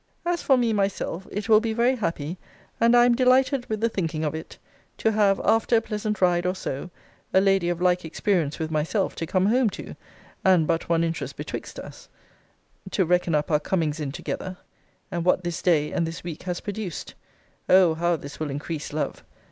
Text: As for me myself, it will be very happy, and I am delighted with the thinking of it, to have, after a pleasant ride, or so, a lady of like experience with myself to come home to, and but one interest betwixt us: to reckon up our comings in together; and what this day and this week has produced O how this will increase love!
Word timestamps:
As 0.25 0.41
for 0.41 0.57
me 0.57 0.73
myself, 0.73 1.27
it 1.31 1.47
will 1.47 1.59
be 1.59 1.73
very 1.73 1.93
happy, 1.95 2.39
and 2.79 2.95
I 2.97 3.05
am 3.05 3.13
delighted 3.13 3.67
with 3.67 3.81
the 3.81 3.87
thinking 3.87 4.23
of 4.25 4.33
it, 4.33 4.57
to 4.97 5.11
have, 5.11 5.39
after 5.43 5.77
a 5.77 5.81
pleasant 5.81 6.21
ride, 6.21 6.47
or 6.47 6.55
so, 6.55 6.89
a 7.35 7.39
lady 7.39 7.69
of 7.69 7.79
like 7.79 8.03
experience 8.03 8.57
with 8.57 8.71
myself 8.71 9.13
to 9.17 9.27
come 9.27 9.45
home 9.45 9.69
to, 9.69 9.95
and 10.43 10.65
but 10.65 10.89
one 10.89 11.03
interest 11.03 11.35
betwixt 11.37 11.77
us: 11.77 12.09
to 12.89 13.05
reckon 13.05 13.35
up 13.35 13.51
our 13.51 13.59
comings 13.59 13.99
in 13.99 14.11
together; 14.11 14.57
and 15.11 15.23
what 15.23 15.43
this 15.43 15.61
day 15.61 15.91
and 15.91 16.07
this 16.07 16.23
week 16.23 16.41
has 16.41 16.61
produced 16.61 17.13
O 17.69 17.93
how 17.93 18.15
this 18.15 18.39
will 18.39 18.49
increase 18.49 18.91
love! 18.93 19.23